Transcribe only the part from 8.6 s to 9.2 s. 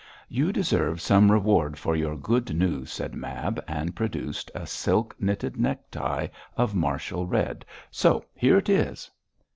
is!'